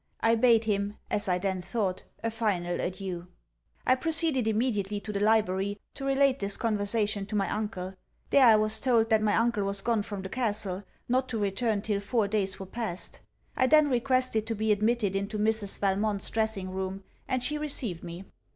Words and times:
I 0.21 0.33
bade 0.33 0.63
him, 0.63 0.97
as 1.11 1.27
I 1.27 1.37
then 1.37 1.61
thought 1.61 2.01
a 2.23 2.31
final 2.31 2.79
adieu. 2.81 3.27
I 3.85 3.93
proceeded 3.93 4.47
immediately 4.47 4.99
to 4.99 5.13
the 5.13 5.19
library, 5.19 5.77
to 5.93 6.03
relate 6.05 6.39
this 6.39 6.57
conversation 6.57 7.27
to 7.27 7.35
my 7.35 7.47
uncle. 7.47 7.93
There 8.31 8.47
I 8.47 8.55
was 8.55 8.79
told, 8.79 9.11
that 9.11 9.21
my 9.21 9.35
uncle 9.35 9.63
was 9.63 9.81
gone 9.81 10.01
from 10.01 10.23
the 10.23 10.27
castle, 10.29 10.83
not 11.07 11.29
to 11.29 11.37
return 11.37 11.83
till 11.83 11.99
four 11.99 12.27
days 12.27 12.59
were 12.59 12.65
past. 12.65 13.19
I 13.55 13.67
then 13.67 13.91
requested 13.91 14.47
to 14.47 14.55
be 14.55 14.71
admitted 14.71 15.15
into 15.15 15.37
Mrs. 15.37 15.77
Valmont's 15.77 16.31
dressing 16.31 16.71
room, 16.71 17.03
and 17.27 17.43
she 17.43 17.59
received 17.59 18.03
me. 18.03 18.23